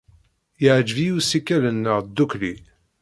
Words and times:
Yeɛjeb-iyi 0.63 1.13
ussikel-nneɣ 1.17 1.97
ddukkli. 2.03 2.53